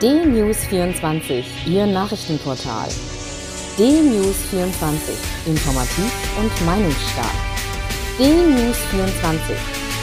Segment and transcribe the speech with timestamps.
[0.00, 2.88] D-News24, Ihr Nachrichtenportal.
[3.78, 4.94] D-News24,
[5.44, 7.34] informativ und meinungsstark.
[8.16, 9.56] D-News24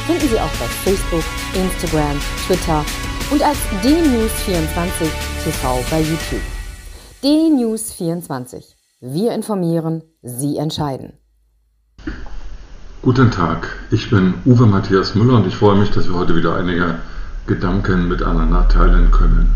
[0.05, 2.83] finden Sie auch bei Facebook, Instagram, Twitter
[3.31, 5.07] und als D-News24
[5.45, 6.43] TV bei YouTube.
[7.23, 8.75] D-News24.
[8.99, 11.13] Wir informieren, Sie entscheiden.
[13.01, 16.57] Guten Tag, ich bin Uwe Matthias Müller und ich freue mich, dass wir heute wieder
[16.57, 16.99] einige
[17.47, 19.55] Gedanken miteinander teilen können.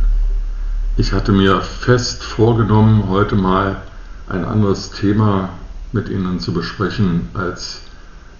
[0.98, 3.82] Ich hatte mir fest vorgenommen, heute mal
[4.28, 5.50] ein anderes Thema
[5.92, 7.82] mit Ihnen zu besprechen als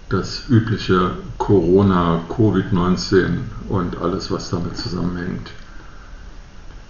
[0.08, 5.50] das übliche Corona, Covid-19 und alles, was damit zusammenhängt.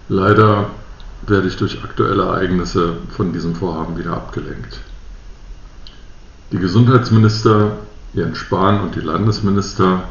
[0.09, 0.70] Leider
[1.27, 4.80] werde ich durch aktuelle Ereignisse von diesem Vorhaben wieder abgelenkt.
[6.51, 7.77] Die Gesundheitsminister
[8.12, 10.02] Jens Spahn und die Landesminister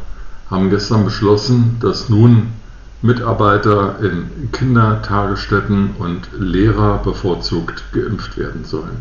[0.49, 2.53] haben gestern beschlossen, dass nun
[3.01, 8.97] Mitarbeiter in Kindertagesstätten und Lehrer bevorzugt geimpft werden sollen.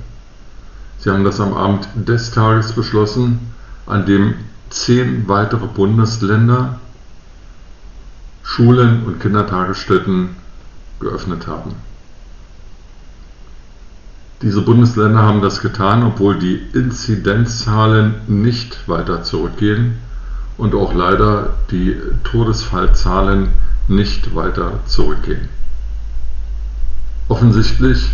[0.98, 3.40] Sie haben das am Abend des Tages beschlossen,
[3.86, 4.34] an dem
[4.70, 6.78] zehn weitere Bundesländer
[8.42, 10.30] Schulen und Kindertagesstätten
[11.00, 11.74] geöffnet haben.
[14.42, 19.96] Diese Bundesländer haben das getan, obwohl die Inzidenzzahlen nicht weiter zurückgehen
[20.56, 23.48] und auch leider die Todesfallzahlen
[23.88, 25.48] nicht weiter zurückgehen.
[27.28, 28.10] Offensichtlich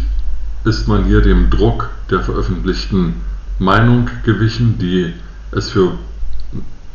[0.64, 3.14] ist man hier dem Druck der veröffentlichten
[3.58, 5.12] Meinung gewichen, die
[5.52, 5.92] es für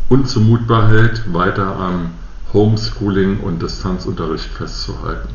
[0.09, 2.11] unzumutbar hält, weiter am
[2.52, 5.30] Homeschooling und Distanzunterricht festzuhalten.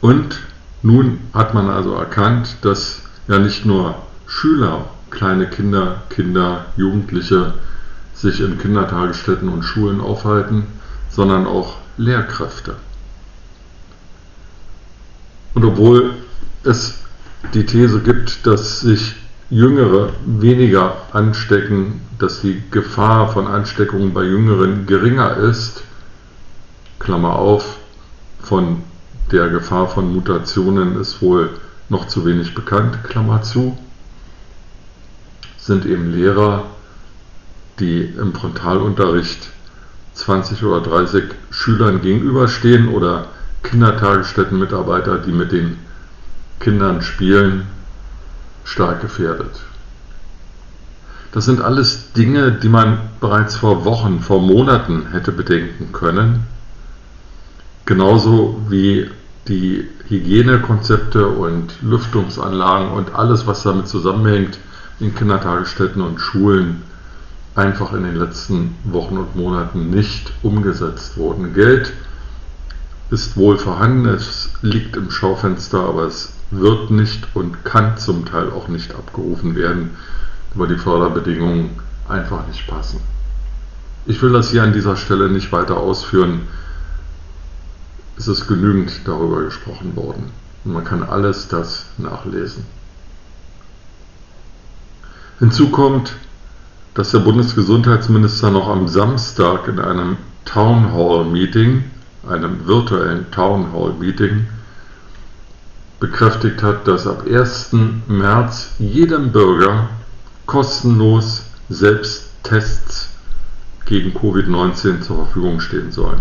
[0.00, 0.38] Und
[0.82, 7.54] nun hat man also erkannt, dass ja nicht nur Schüler, kleine Kinder, Kinder, Jugendliche
[8.14, 10.66] sich in Kindertagesstätten und Schulen aufhalten,
[11.10, 12.76] sondern auch Lehrkräfte.
[15.54, 16.14] Und obwohl
[16.64, 16.98] es
[17.52, 19.14] die These gibt, dass sich
[19.50, 25.82] Jüngere weniger anstecken, dass die Gefahr von Ansteckungen bei Jüngeren geringer ist,
[26.98, 27.76] Klammer auf,
[28.42, 28.82] von
[29.30, 31.50] der Gefahr von Mutationen ist wohl
[31.88, 33.76] noch zu wenig bekannt, Klammer zu,
[35.58, 36.64] sind eben Lehrer,
[37.80, 39.48] die im Frontalunterricht
[40.14, 43.26] 20 oder 30 Schülern gegenüberstehen oder
[43.62, 45.78] Kindertagesstättenmitarbeiter, die mit den
[46.60, 47.66] Kindern spielen,
[48.64, 49.60] stark gefährdet.
[51.32, 56.46] Das sind alles Dinge, die man bereits vor Wochen, vor Monaten hätte bedenken können
[57.86, 59.10] Genauso wie
[59.46, 64.58] die Hygienekonzepte und Lüftungsanlagen und alles, was damit zusammenhängt,
[65.00, 66.82] in Kindertagesstätten und Schulen
[67.54, 71.54] einfach in den letzten Wochen und Monaten nicht umgesetzt wurden.
[71.54, 71.92] Geld
[73.10, 78.50] ist wohl vorhanden, es liegt im Schaufenster, aber es wird nicht und kann zum Teil
[78.50, 79.90] auch nicht abgerufen werden,
[80.54, 81.70] weil die Förderbedingungen
[82.08, 83.00] einfach nicht passen.
[84.06, 86.42] Ich will das hier an dieser Stelle nicht weiter ausführen
[88.16, 90.30] ist es genügend darüber gesprochen worden.
[90.64, 92.64] Und man kann alles das nachlesen.
[95.40, 96.12] Hinzu kommt,
[96.94, 101.84] dass der Bundesgesundheitsminister noch am Samstag in einem Town Hall Meeting,
[102.28, 104.46] einem virtuellen Town Hall Meeting,
[105.98, 107.70] bekräftigt hat, dass ab 1.
[108.06, 109.88] März jedem Bürger
[110.46, 113.10] kostenlos Selbsttests
[113.86, 116.20] gegen Covid-19 zur Verfügung stehen sollen.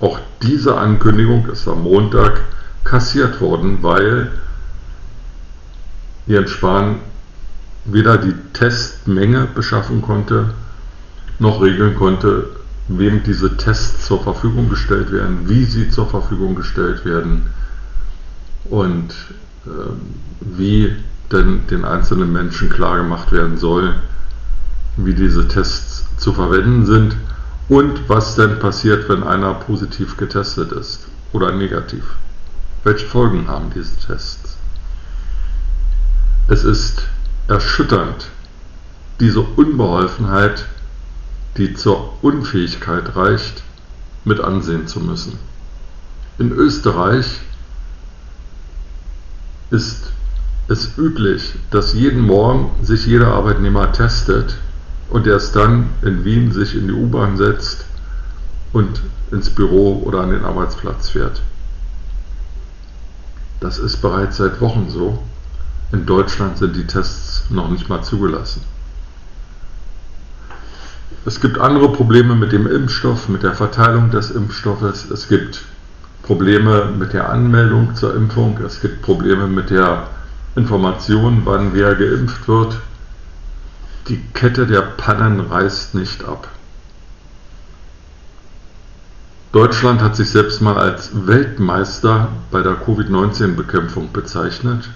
[0.00, 2.40] Auch diese Ankündigung ist am Montag
[2.84, 4.30] kassiert worden, weil
[6.26, 7.00] Jens Spahn
[7.84, 10.54] weder die Testmenge beschaffen konnte,
[11.38, 12.46] noch regeln konnte,
[12.88, 17.50] wem diese Tests zur Verfügung gestellt werden, wie sie zur Verfügung gestellt werden
[18.64, 19.10] und
[19.66, 19.70] äh,
[20.40, 20.96] wie
[21.30, 23.94] denn den einzelnen Menschen klargemacht werden soll,
[24.96, 27.16] wie diese Tests zu verwenden sind
[27.68, 32.04] und was denn passiert, wenn einer positiv getestet ist oder negativ?
[32.84, 34.56] Welche Folgen haben diese Tests?
[36.48, 37.02] Es ist
[37.52, 38.28] erschütternd,
[39.20, 40.64] diese Unbeholfenheit,
[41.58, 43.62] die zur Unfähigkeit reicht,
[44.24, 45.38] mit ansehen zu müssen.
[46.38, 47.40] In Österreich
[49.70, 50.12] ist
[50.68, 54.56] es üblich, dass jeden Morgen sich jeder Arbeitnehmer testet
[55.10, 57.84] und erst dann in Wien sich in die U-Bahn setzt
[58.72, 61.42] und ins Büro oder an den Arbeitsplatz fährt.
[63.60, 65.22] Das ist bereits seit Wochen so.
[65.92, 68.62] In Deutschland sind die Tests noch nicht mal zugelassen.
[71.24, 75.08] Es gibt andere Probleme mit dem Impfstoff, mit der Verteilung des Impfstoffes.
[75.10, 75.62] Es gibt
[76.22, 78.58] Probleme mit der Anmeldung zur Impfung.
[78.64, 80.08] Es gibt Probleme mit der
[80.56, 82.76] Information, wann wer geimpft wird.
[84.08, 86.48] Die Kette der Pannen reißt nicht ab.
[89.52, 94.88] Deutschland hat sich selbst mal als Weltmeister bei der Covid-19-Bekämpfung bezeichnet.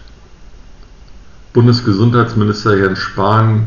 [1.56, 3.67] Bundesgesundheitsminister Jens Spahn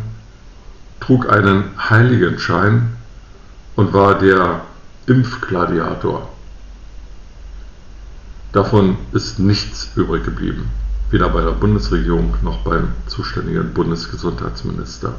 [0.99, 2.89] trug einen Heiligenschein
[3.75, 4.61] und war der
[5.07, 6.29] Impfgladiator.
[8.51, 10.69] Davon ist nichts übrig geblieben,
[11.09, 15.15] weder bei der Bundesregierung noch beim zuständigen Bundesgesundheitsminister.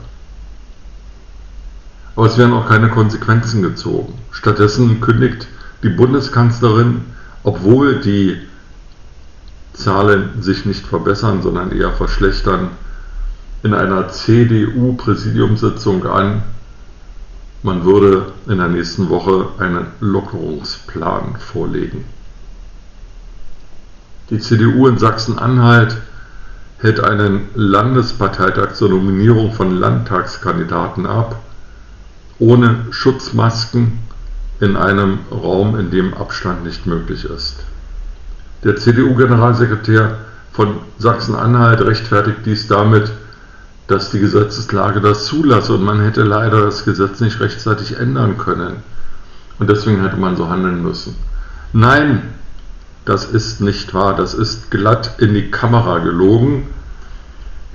[2.14, 4.14] Aber es werden auch keine Konsequenzen gezogen.
[4.30, 5.48] Stattdessen kündigt
[5.82, 7.00] die Bundeskanzlerin,
[7.42, 8.40] obwohl die
[9.72, 12.70] Zahlen sich nicht verbessern, sondern eher verschlechtern,
[13.62, 16.42] in einer CDU-Präsidiumssitzung an,
[17.62, 22.06] man würde in der nächsten Woche einen Lockerungsplan vorlegen.
[24.30, 25.96] Die CDU in Sachsen-Anhalt
[26.78, 31.36] hält einen Landesparteitag zur Nominierung von Landtagskandidaten ab,
[32.38, 33.98] ohne Schutzmasken
[34.60, 37.64] in einem Raum, in dem Abstand nicht möglich ist.
[38.64, 40.18] Der CDU-Generalsekretär
[40.52, 43.10] von Sachsen-Anhalt rechtfertigt dies damit,
[43.86, 48.76] dass die Gesetzeslage das zulasse und man hätte leider das Gesetz nicht rechtzeitig ändern können.
[49.58, 51.16] Und deswegen hätte man so handeln müssen.
[51.72, 52.22] Nein,
[53.04, 54.14] das ist nicht wahr.
[54.14, 56.68] Das ist glatt in die Kamera gelogen.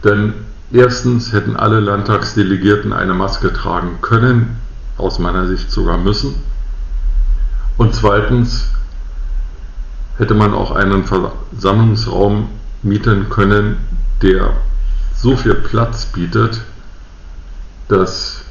[0.03, 0.33] Denn
[0.71, 4.57] erstens hätten alle Landtagsdelegierten eine Maske tragen können,
[4.97, 6.35] aus meiner Sicht sogar müssen.
[7.77, 8.69] Und zweitens
[10.17, 12.49] hätte man auch einen Versammlungsraum
[12.83, 13.77] mieten können,
[14.21, 14.53] der
[15.15, 16.61] so viel Platz bietet,
[17.87, 18.43] dass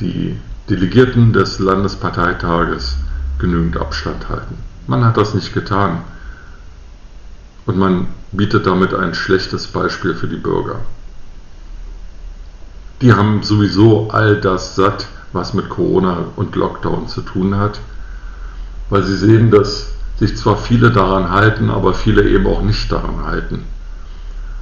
[0.00, 0.38] die
[0.68, 2.96] Delegierten des Landesparteitages
[3.38, 4.58] genügend Abstand halten.
[4.86, 6.02] Man hat das nicht getan
[7.66, 10.80] und man bietet damit ein schlechtes Beispiel für die Bürger.
[13.00, 17.80] Die haben sowieso all das satt, was mit Corona und Lockdown zu tun hat,
[18.88, 23.24] weil sie sehen, dass sich zwar viele daran halten, aber viele eben auch nicht daran
[23.24, 23.64] halten.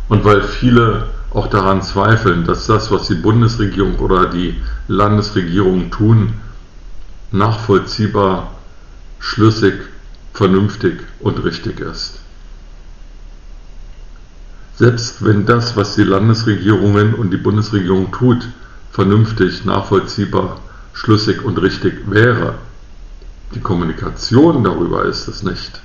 [0.09, 6.35] Und weil viele auch daran zweifeln, dass das, was die Bundesregierung oder die Landesregierung tun,
[7.33, 8.53] nachvollziehbar,
[9.19, 9.75] schlüssig,
[10.33, 12.21] vernünftig und richtig ist.
[14.77, 18.49] Selbst wenn das, was die Landesregierungen und die Bundesregierung tut,
[18.91, 20.61] vernünftig, nachvollziehbar,
[20.93, 22.55] schlüssig und richtig wäre,
[23.55, 25.81] die Kommunikation darüber ist es nicht.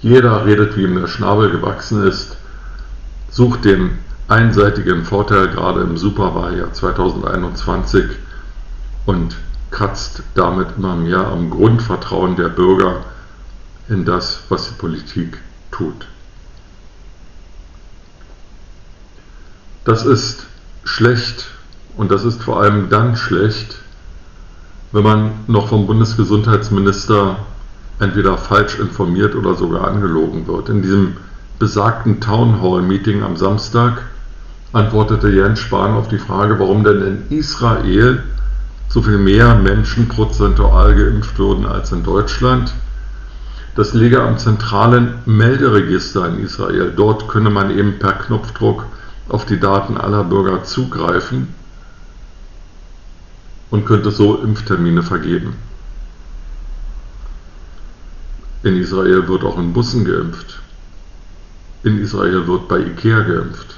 [0.00, 2.36] Jeder redet, wie ihm der Schnabel gewachsen ist
[3.30, 3.98] sucht den
[4.28, 8.04] einseitigen Vorteil gerade im Superwahljahr 2021
[9.06, 9.34] und
[9.70, 13.04] kratzt damit immer mehr am Grundvertrauen der Bürger
[13.88, 15.38] in das, was die Politik
[15.72, 16.06] tut.
[19.84, 20.46] Das ist
[20.84, 21.46] schlecht
[21.96, 23.76] und das ist vor allem dann schlecht,
[24.94, 27.36] wenn man noch vom Bundesgesundheitsminister
[27.98, 30.68] entweder falsch informiert oder sogar angelogen wird.
[30.68, 31.16] In diesem
[31.58, 34.02] besagten Townhall-Meeting am Samstag
[34.72, 38.22] antwortete Jens Spahn auf die Frage, warum denn in Israel
[38.88, 42.72] so viel mehr Menschen prozentual geimpft würden als in Deutschland.
[43.74, 46.92] Das liege am zentralen Melderegister in Israel.
[46.94, 48.86] Dort könne man eben per Knopfdruck
[49.28, 51.48] auf die Daten aller Bürger zugreifen
[53.74, 55.56] und könnte so Impftermine vergeben.
[58.62, 60.60] In Israel wird auch in Bussen geimpft.
[61.82, 63.74] In Israel wird bei Ikea geimpft.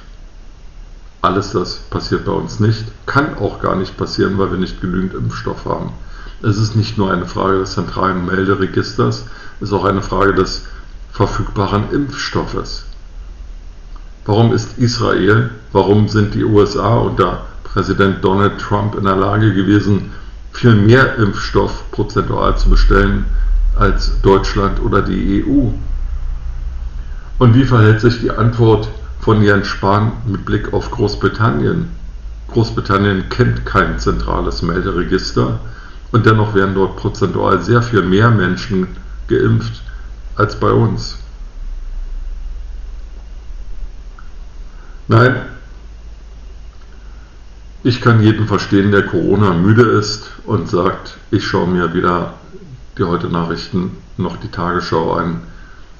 [1.22, 5.14] Alles das passiert bei uns nicht, kann auch gar nicht passieren, weil wir nicht genügend
[5.14, 5.94] Impfstoff haben.
[6.42, 9.24] Es ist nicht nur eine Frage des zentralen Melderegisters,
[9.60, 10.66] es ist auch eine Frage des
[11.10, 12.84] verfügbaren Impfstoffes.
[14.26, 17.46] Warum ist Israel, warum sind die USA unter
[17.76, 20.10] Präsident Donald Trump in der Lage gewesen,
[20.50, 23.26] viel mehr Impfstoff prozentual zu bestellen
[23.78, 25.68] als Deutschland oder die EU?
[27.38, 28.88] Und wie verhält sich die Antwort
[29.20, 31.90] von Jens Spahn mit Blick auf Großbritannien?
[32.48, 35.60] Großbritannien kennt kein zentrales Melderegister
[36.12, 38.86] und dennoch werden dort prozentual sehr viel mehr Menschen
[39.28, 39.82] geimpft
[40.36, 41.18] als bei uns.
[45.08, 45.36] Nein,
[47.86, 52.34] ich kann jeden verstehen, der Corona müde ist und sagt, ich schaue mir weder
[52.98, 55.42] die heute Nachrichten noch die Tagesschau an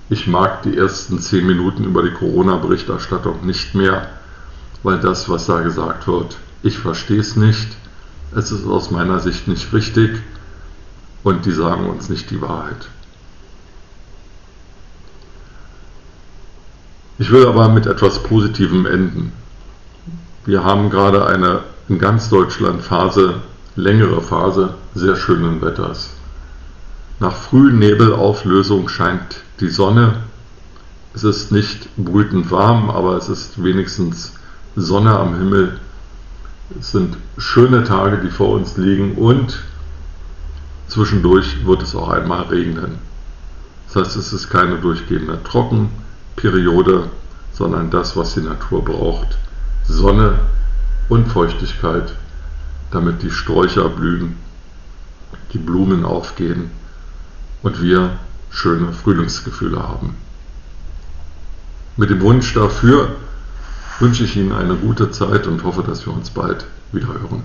[0.09, 4.09] ich mag die ersten zehn Minuten über die Corona-Berichterstattung nicht mehr,
[4.85, 7.69] weil das, was da gesagt wird, ich verstehe es nicht.
[8.35, 10.23] Es ist aus meiner Sicht nicht richtig
[11.25, 12.89] und die sagen uns nicht die Wahrheit.
[17.19, 19.33] Ich will aber mit etwas Positivem enden.
[20.45, 23.43] Wir haben gerade eine in ganz Deutschland Phase,
[23.77, 26.11] längere Phase sehr schönen Wetters.
[27.21, 30.17] Nach frühen Nebelauflösung scheint die Sonne.
[31.15, 34.35] Es ist nicht brütend warm, aber es ist wenigstens
[34.75, 35.79] Sonne am Himmel.
[36.79, 39.63] Es sind schöne Tage, die vor uns liegen und
[40.89, 42.99] zwischendurch wird es auch einmal regnen.
[43.87, 47.05] Das heißt, es ist keine durchgehende Trockenperiode,
[47.53, 49.39] sondern das, was die Natur braucht.
[49.87, 50.41] Sonne
[51.09, 52.13] und Feuchtigkeit,
[52.91, 54.37] damit die Sträucher blühen,
[55.53, 56.71] die Blumen aufgehen
[57.63, 58.19] und wir
[58.51, 60.15] schöne Frühlingsgefühle haben.
[61.97, 63.17] Mit dem Wunsch dafür
[64.01, 67.45] wünsche ich Ihnen eine gute Zeit und hoffe, dass wir uns bald wieder hören.